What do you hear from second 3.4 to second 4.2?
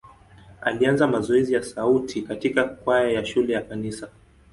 na kanisa.